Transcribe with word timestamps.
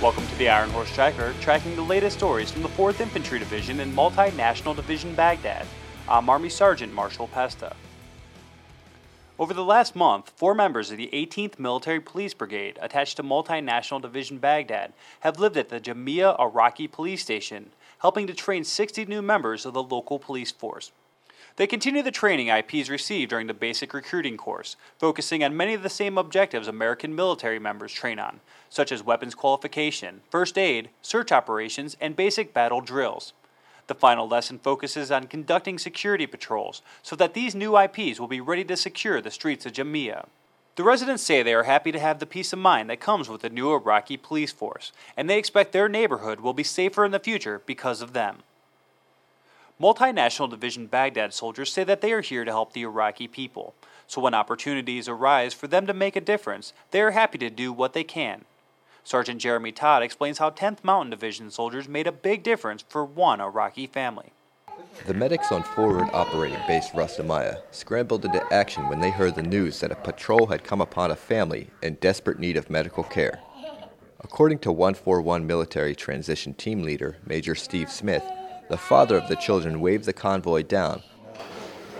Welcome 0.00 0.26
to 0.28 0.38
the 0.38 0.48
Iron 0.48 0.70
Horse 0.70 0.90
Tracker, 0.94 1.34
tracking 1.42 1.76
the 1.76 1.82
latest 1.82 2.16
stories 2.16 2.50
from 2.50 2.62
the 2.62 2.70
4th 2.70 3.00
Infantry 3.00 3.38
Division 3.38 3.80
and 3.80 3.94
Multinational 3.94 4.74
Division 4.74 5.14
Baghdad. 5.14 5.66
I'm 6.08 6.30
Army 6.30 6.48
Sergeant 6.48 6.94
Marshall 6.94 7.28
Pesta. 7.28 7.76
Over 9.38 9.52
the 9.52 9.62
last 9.62 9.94
month, 9.94 10.32
four 10.36 10.54
members 10.54 10.90
of 10.90 10.96
the 10.96 11.10
18th 11.12 11.58
Military 11.58 12.00
Police 12.00 12.32
Brigade, 12.32 12.78
attached 12.80 13.18
to 13.18 13.22
Multinational 13.22 14.00
Division 14.00 14.38
Baghdad, 14.38 14.94
have 15.20 15.38
lived 15.38 15.58
at 15.58 15.68
the 15.68 15.78
Jamia 15.78 16.34
Iraqi 16.40 16.88
Police 16.88 17.20
Station, 17.20 17.70
helping 17.98 18.26
to 18.26 18.32
train 18.32 18.64
60 18.64 19.04
new 19.04 19.20
members 19.20 19.66
of 19.66 19.74
the 19.74 19.82
local 19.82 20.18
police 20.18 20.50
force. 20.50 20.92
They 21.56 21.66
continue 21.66 22.02
the 22.02 22.10
training 22.10 22.48
IPs 22.48 22.88
received 22.88 23.30
during 23.30 23.46
the 23.46 23.54
basic 23.54 23.92
recruiting 23.92 24.36
course, 24.36 24.76
focusing 24.98 25.44
on 25.44 25.56
many 25.56 25.74
of 25.74 25.82
the 25.82 25.88
same 25.88 26.16
objectives 26.18 26.68
American 26.68 27.14
military 27.14 27.58
members 27.58 27.92
train 27.92 28.18
on, 28.18 28.40
such 28.68 28.92
as 28.92 29.02
weapons 29.02 29.34
qualification, 29.34 30.20
first 30.30 30.56
aid, 30.56 30.90
search 31.02 31.32
operations, 31.32 31.96
and 32.00 32.16
basic 32.16 32.54
battle 32.54 32.80
drills. 32.80 33.32
The 33.86 33.94
final 33.94 34.28
lesson 34.28 34.58
focuses 34.58 35.10
on 35.10 35.26
conducting 35.26 35.78
security 35.78 36.26
patrols 36.26 36.80
so 37.02 37.16
that 37.16 37.34
these 37.34 37.54
new 37.54 37.76
IPs 37.76 38.20
will 38.20 38.28
be 38.28 38.40
ready 38.40 38.64
to 38.64 38.76
secure 38.76 39.20
the 39.20 39.32
streets 39.32 39.66
of 39.66 39.72
Jamia. 39.72 40.26
The 40.76 40.84
residents 40.84 41.24
say 41.24 41.42
they 41.42 41.54
are 41.54 41.64
happy 41.64 41.90
to 41.90 41.98
have 41.98 42.20
the 42.20 42.26
peace 42.26 42.52
of 42.52 42.58
mind 42.58 42.88
that 42.88 43.00
comes 43.00 43.28
with 43.28 43.42
the 43.42 43.50
new 43.50 43.72
Iraqi 43.74 44.16
police 44.16 44.52
force, 44.52 44.92
and 45.16 45.28
they 45.28 45.38
expect 45.38 45.72
their 45.72 45.88
neighborhood 45.88 46.40
will 46.40 46.54
be 46.54 46.62
safer 46.62 47.04
in 47.04 47.10
the 47.10 47.18
future 47.18 47.60
because 47.66 48.00
of 48.00 48.12
them. 48.12 48.44
Multinational 49.80 50.50
Division 50.50 50.88
Baghdad 50.88 51.32
soldiers 51.32 51.72
say 51.72 51.84
that 51.84 52.02
they 52.02 52.12
are 52.12 52.20
here 52.20 52.44
to 52.44 52.50
help 52.50 52.74
the 52.74 52.82
Iraqi 52.82 53.26
people, 53.26 53.74
so 54.06 54.20
when 54.20 54.34
opportunities 54.34 55.08
arise 55.08 55.54
for 55.54 55.68
them 55.68 55.86
to 55.86 55.94
make 55.94 56.16
a 56.16 56.20
difference, 56.20 56.74
they 56.90 57.00
are 57.00 57.12
happy 57.12 57.38
to 57.38 57.48
do 57.48 57.72
what 57.72 57.94
they 57.94 58.04
can. 58.04 58.44
Sergeant 59.04 59.40
Jeremy 59.40 59.72
Todd 59.72 60.02
explains 60.02 60.36
how 60.36 60.50
10th 60.50 60.84
Mountain 60.84 61.08
Division 61.08 61.50
soldiers 61.50 61.88
made 61.88 62.06
a 62.06 62.12
big 62.12 62.42
difference 62.42 62.84
for 62.90 63.06
one 63.06 63.40
Iraqi 63.40 63.86
family. 63.86 64.32
The 65.06 65.14
medics 65.14 65.50
on 65.50 65.62
Forward 65.62 66.10
Operating 66.12 66.60
Base 66.66 66.90
Rustamiyah 66.90 67.62
scrambled 67.70 68.26
into 68.26 68.52
action 68.52 68.86
when 68.86 69.00
they 69.00 69.10
heard 69.10 69.34
the 69.34 69.42
news 69.42 69.80
that 69.80 69.92
a 69.92 69.96
patrol 69.96 70.46
had 70.46 70.62
come 70.62 70.82
upon 70.82 71.10
a 71.10 71.16
family 71.16 71.70
in 71.82 71.94
desperate 71.94 72.38
need 72.38 72.58
of 72.58 72.68
medical 72.68 73.02
care. 73.02 73.40
According 74.20 74.58
to 74.60 74.72
141 74.72 75.46
Military 75.46 75.94
Transition 75.94 76.52
Team 76.52 76.82
Leader 76.82 77.16
Major 77.24 77.54
Steve 77.54 77.90
Smith, 77.90 78.22
the 78.70 78.78
father 78.78 79.16
of 79.16 79.28
the 79.28 79.34
children 79.34 79.80
waved 79.80 80.04
the 80.04 80.12
convoy 80.12 80.62
down. 80.62 81.02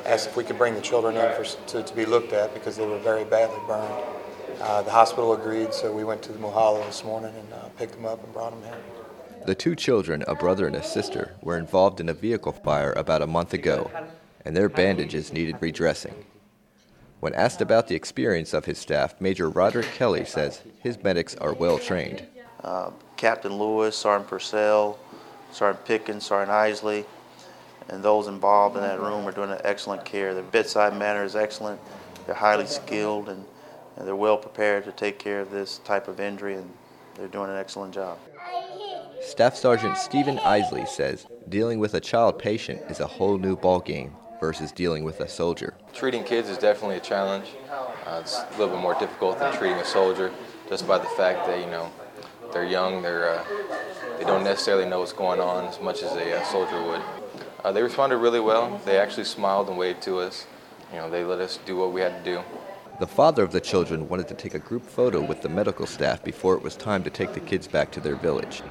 Asked 0.07 0.29
if 0.29 0.37
we 0.37 0.45
could 0.45 0.57
bring 0.57 0.75
the 0.75 0.81
children 0.81 1.17
in 1.17 1.35
for, 1.35 1.45
to, 1.45 1.83
to 1.83 1.97
be 1.97 2.07
looked 2.07 2.33
at 2.33 2.55
because 2.55 2.77
they 2.77 2.87
were 2.87 2.99
very 3.01 3.25
badly 3.25 3.59
burned. 3.67 3.93
Uh, 4.61 4.81
the 4.83 4.91
hospital 4.91 5.33
agreed, 5.35 5.75
so 5.75 5.93
we 5.93 6.05
went 6.05 6.23
to 6.23 6.33
the 6.33 6.39
Muhalla 6.39 6.85
this 6.87 7.05
morning 7.05 7.35
and 7.37 7.53
uh, 7.53 7.69
picked 7.77 7.95
them 7.95 8.07
up 8.07 8.23
and 8.23 8.33
brought 8.33 8.53
them 8.53 8.63
here. 8.63 8.79
The 9.47 9.55
two 9.55 9.75
children, 9.75 10.23
a 10.29 10.35
brother 10.37 10.67
and 10.67 10.77
a 10.77 10.83
sister, 10.83 11.35
were 11.43 11.59
involved 11.59 11.98
in 11.98 12.09
a 12.09 12.15
vehicle 12.15 12.53
fire 12.53 12.93
about 12.93 13.21
a 13.21 13.27
month 13.27 13.53
ago, 13.53 13.91
and 14.45 14.57
their 14.57 14.69
bandages 14.69 15.33
needed 15.33 15.57
redressing. 15.61 16.25
When 17.19 17.35
asked 17.35 17.61
about 17.61 17.89
the 17.89 17.97
experience 17.97 18.55
of 18.55 18.67
his 18.67 18.79
staff, 18.79 19.21
Major 19.21 19.51
Roderick 19.51 19.93
Kelly 19.95 20.25
says 20.25 20.63
his 20.81 21.03
medics 21.03 21.35
are 21.37 21.53
well 21.53 21.79
trained. 21.79 22.27
Uh, 22.63 22.91
Captain 23.17 23.55
Lewis, 23.59 23.97
Sergeant 23.97 24.29
Purcell, 24.29 24.98
Sergeant 25.53 25.84
Pickens, 25.84 26.27
Sergeant 26.27 26.51
Isley, 26.51 27.05
and 27.89 28.03
those 28.03 28.27
involved 28.29 28.77
in 28.77 28.83
that 28.83 29.01
room 29.01 29.27
are 29.27 29.33
doing 29.33 29.51
an 29.51 29.61
excellent 29.65 30.05
care. 30.05 30.33
Their 30.34 30.42
bedside 30.45 30.97
manner 30.97 31.25
is 31.25 31.34
excellent. 31.34 31.81
They're 32.27 32.34
highly 32.34 32.67
skilled 32.67 33.29
and, 33.29 33.45
and 33.97 34.07
they're 34.07 34.17
well 34.17 34.37
prepared 34.37 34.84
to 34.84 34.92
take 34.92 35.19
care 35.19 35.41
of 35.41 35.51
this 35.51 35.79
type 35.79 36.07
of 36.07 36.20
injury, 36.20 36.55
and 36.55 36.70
they're 37.17 37.29
doing 37.29 37.51
an 37.51 37.57
excellent 37.57 37.95
job. 37.95 38.19
Staff 39.20 39.57
Sergeant 39.57 39.97
Stephen 39.98 40.39
Isley 40.39 40.87
says 40.87 41.27
dealing 41.48 41.79
with 41.79 41.95
a 41.95 42.01
child 42.01 42.39
patient 42.39 42.81
is 42.89 43.01
a 43.01 43.07
whole 43.07 43.36
new 43.36 43.57
ballgame 43.57 44.13
versus 44.41 44.73
dealing 44.73 45.05
with 45.05 45.20
a 45.20 45.29
soldier. 45.29 45.74
Treating 45.92 46.24
kids 46.24 46.48
is 46.48 46.57
definitely 46.57 46.97
a 46.97 47.01
challenge. 47.01 47.47
Uh, 48.07 48.20
it's 48.23 48.39
a 48.39 48.51
little 48.53 48.69
bit 48.69 48.80
more 48.80 48.98
difficult 48.98 49.39
than 49.39 49.55
treating 49.57 49.77
a 49.77 49.85
soldier, 49.85 50.33
just 50.69 50.89
by 50.89 50.97
the 50.97 51.08
fact 51.08 51.47
that 51.47 51.61
you 51.61 51.67
know 51.67 51.92
they're 52.52 52.64
young, 52.64 53.02
they're 53.02 53.28
uh, 53.28 53.44
they 54.18 54.24
don't 54.24 54.44
necessarily 54.44 54.84
know 54.88 55.00
what's 55.00 55.12
going 55.12 55.40
on 55.40 55.64
as 55.66 55.80
much 55.80 56.02
as 56.02 56.12
a 56.12 56.38
uh, 56.38 56.44
soldier 56.44 56.83
would. 56.83 57.02
Uh, 57.64 57.72
they 57.72 57.83
responded 57.83 58.18
really 58.18 58.40
well. 58.40 58.80
They 58.84 58.98
actually 58.98 59.24
smiled 59.24 59.68
and 59.68 59.78
waved 59.78 60.02
to 60.02 60.18
us. 60.20 60.46
You 60.92 60.98
know, 60.98 61.11
they 61.11 61.24
let 61.24 61.40
us 61.40 61.58
do 61.64 61.77
what 61.77 61.92
we 61.92 62.00
had 62.00 62.24
to 62.24 62.34
do. 62.34 62.42
The 62.98 63.06
father 63.06 63.42
of 63.42 63.52
the 63.52 63.61
children 63.61 64.08
wanted 64.08 64.28
to 64.28 64.34
take 64.34 64.55
a 64.55 64.58
group 64.58 64.84
photo 64.84 65.22
with 65.22 65.40
the 65.40 65.48
medical 65.48 65.86
staff 65.86 66.22
before 66.22 66.55
it 66.55 66.62
was 66.62 66.77
time 66.77 67.02
to 67.05 67.11
take 67.11 67.33
the 67.33 67.40
kids 67.40 67.66
back 67.66 67.90
to 67.92 68.00
their 68.00 68.16
village. 68.16 68.62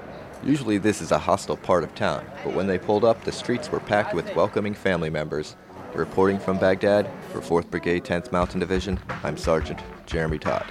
Usually 0.43 0.77
this 0.77 1.01
is 1.01 1.11
a 1.11 1.17
hostile 1.17 1.57
part 1.57 1.83
of 1.83 1.95
town, 1.95 2.25
but 2.43 2.53
when 2.53 2.67
they 2.67 2.77
pulled 2.77 3.03
up, 3.03 3.23
the 3.23 3.31
streets 3.31 3.71
were 3.71 3.79
packed 3.79 4.13
with 4.13 4.35
welcoming 4.35 4.75
family 4.75 5.09
members. 5.09 5.55
Reporting 5.95 6.37
from 6.37 6.59
Baghdad 6.59 7.09
for 7.31 7.41
4th 7.41 7.71
Brigade 7.71 8.03
10th 8.03 8.31
Mountain 8.31 8.59
Division, 8.59 8.99
I'm 9.23 9.35
Sergeant 9.35 9.79
Jeremy 10.05 10.37
Todd. 10.37 10.65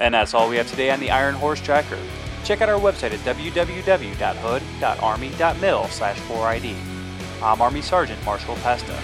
And 0.00 0.14
that's 0.14 0.34
all 0.34 0.48
we 0.48 0.56
have 0.56 0.68
today 0.68 0.90
on 0.90 0.98
the 0.98 1.10
Iron 1.10 1.34
Horse 1.34 1.60
Tracker. 1.60 1.98
Check 2.42 2.62
out 2.62 2.70
our 2.70 2.80
website 2.80 3.12
at 3.12 3.20
www.hood.army.mil 3.20 5.88
slash 5.88 6.18
4ID. 6.20 6.74
I'm 7.42 7.60
Army 7.60 7.82
Sergeant 7.82 8.24
Marshall 8.24 8.54
Pesta. 8.56 8.98